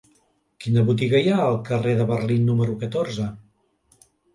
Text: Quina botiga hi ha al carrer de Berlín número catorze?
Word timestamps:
Quina 0.65 0.83
botiga 0.87 1.21
hi 1.21 1.29
ha 1.29 1.37
al 1.45 1.59
carrer 1.69 1.95
de 2.03 2.11
Berlín 2.15 2.51
número 2.51 2.79
catorze? 2.87 3.33